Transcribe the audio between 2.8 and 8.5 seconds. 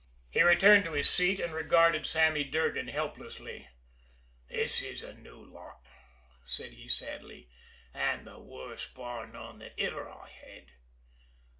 helplessly. "'Tis a new lot," said he sadly, "an' the